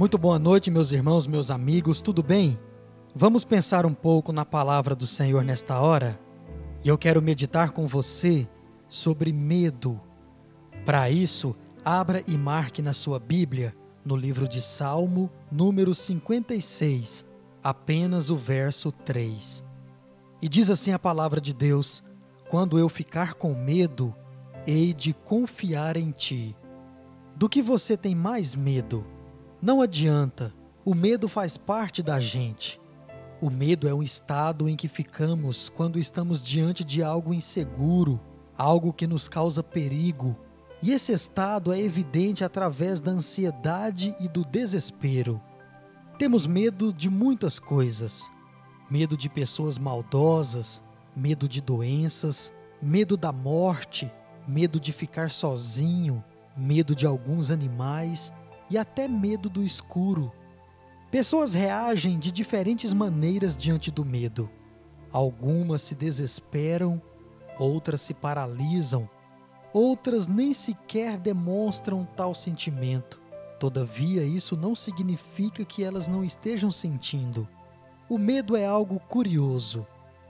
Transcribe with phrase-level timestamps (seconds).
[0.00, 2.58] Muito boa noite, meus irmãos, meus amigos, tudo bem?
[3.14, 6.18] Vamos pensar um pouco na palavra do Senhor nesta hora?
[6.82, 8.48] E eu quero meditar com você
[8.88, 10.00] sobre medo.
[10.86, 11.54] Para isso,
[11.84, 17.24] abra e marque na sua Bíblia, no livro de Salmo, número 56,
[17.62, 19.62] apenas o verso 3.
[20.40, 22.02] E diz assim a palavra de Deus:
[22.48, 24.14] Quando eu ficar com medo,
[24.66, 26.56] hei de confiar em ti.
[27.36, 29.06] Do que você tem mais medo?
[29.60, 32.80] Não adianta, o medo faz parte da gente.
[33.40, 38.20] O medo é um estado em que ficamos quando estamos diante de algo inseguro,
[38.56, 40.36] algo que nos causa perigo.
[40.82, 45.40] E esse estado é evidente através da ansiedade e do desespero.
[46.18, 48.30] Temos medo de muitas coisas:
[48.90, 50.82] medo de pessoas maldosas,
[51.16, 52.52] medo de doenças,
[52.82, 54.12] medo da morte,
[54.50, 56.22] medo de ficar sozinho,
[56.56, 58.32] medo de alguns animais
[58.68, 60.32] e até medo do escuro.
[61.10, 64.50] Pessoas reagem de diferentes maneiras diante do medo.
[65.12, 67.00] Algumas se desesperam,
[67.58, 69.08] outras se paralisam,
[69.72, 73.20] outras nem sequer demonstram tal sentimento.
[73.58, 77.48] Todavia, isso não significa que elas não estejam sentindo.
[78.08, 79.86] O medo é algo curioso.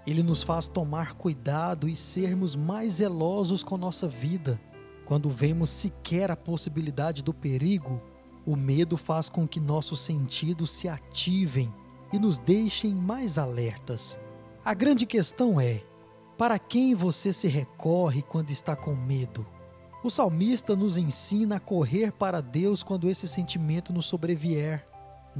[0.06, 4.61] Ele nos faz tomar cuidado e sermos mais zelosos com nossa vida.
[5.05, 8.01] Quando vemos sequer a possibilidade do perigo,
[8.47, 11.73] o medo faz com que nossos sentidos se ativem
[12.12, 14.19] e nos deixem mais alertas.
[14.65, 15.83] A grande questão é:
[16.39, 19.47] para quem você se recorre quando está com medo?
[20.03, 24.87] O salmista nos ensina a correr para Deus quando esse sentimento nos sobrevier.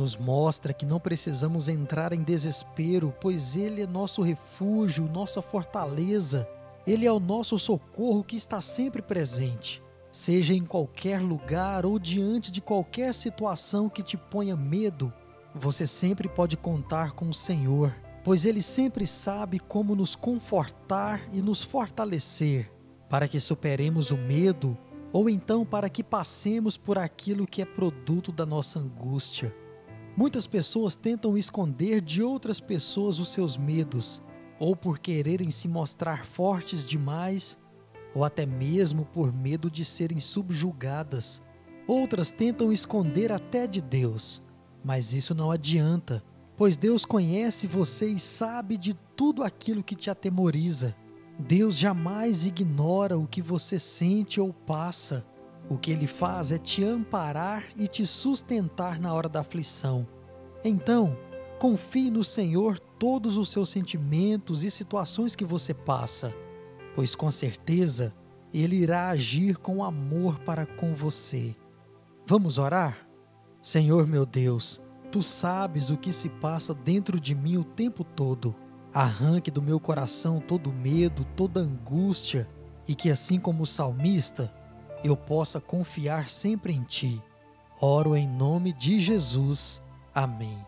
[0.01, 6.49] Nos mostra que não precisamos entrar em desespero, pois Ele é nosso refúgio, nossa fortaleza.
[6.87, 9.83] Ele é o nosso socorro que está sempre presente.
[10.11, 15.13] Seja em qualquer lugar ou diante de qualquer situação que te ponha medo,
[15.55, 17.95] você sempre pode contar com o Senhor,
[18.25, 22.73] pois Ele sempre sabe como nos confortar e nos fortalecer
[23.07, 24.79] para que superemos o medo
[25.13, 29.55] ou então para que passemos por aquilo que é produto da nossa angústia.
[30.21, 34.21] Muitas pessoas tentam esconder de outras pessoas os seus medos,
[34.59, 37.57] ou por quererem se mostrar fortes demais
[38.15, 41.41] ou até mesmo por medo de serem subjugadas.
[41.87, 44.43] Outras tentam esconder até de Deus,
[44.85, 46.23] mas isso não adianta,
[46.55, 50.95] pois Deus conhece você e sabe de tudo aquilo que te atemoriza.
[51.39, 55.25] Deus jamais ignora o que você sente ou passa.
[55.71, 60.07] O que ele faz é te amparar e te sustentar na hora da aflição.
[60.63, 61.17] Então,
[61.59, 66.35] confie no Senhor todos os seus sentimentos e situações que você passa
[66.95, 68.15] pois com certeza
[68.53, 71.55] Ele irá agir com amor para com você.
[72.27, 73.07] Vamos orar?
[73.63, 78.55] Senhor meu Deus, Tu sabes o que se passa dentro de mim o tempo todo.
[78.93, 82.49] Arranque do meu coração todo medo, toda angústia,
[82.87, 84.53] e que assim como o salmista,
[85.03, 87.23] eu possa confiar sempre em Ti.
[87.81, 89.83] Oro em nome de Jesus.
[90.15, 90.59] Amém.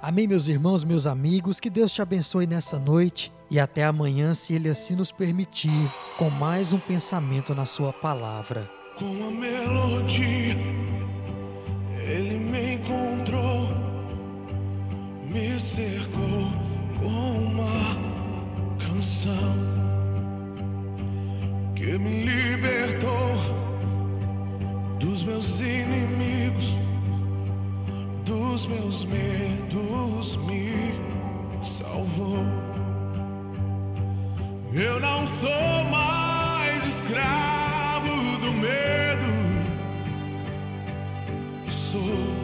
[0.00, 4.52] Amém, meus irmãos, meus amigos, que Deus te abençoe nessa noite e até amanhã, se
[4.54, 8.70] Ele assim nos permitir, com mais um pensamento na Sua palavra.
[8.98, 10.56] Com a melodia,
[11.96, 13.68] Ele me encontrou,
[15.22, 16.52] me cercou
[17.00, 17.96] com uma
[18.78, 19.56] canção
[21.74, 22.43] que me libertou
[25.14, 26.74] dos meus inimigos
[28.24, 30.92] dos meus medos me
[31.62, 32.44] salvou.
[34.72, 39.30] Eu não sou mais escravo do medo,
[41.70, 42.43] sou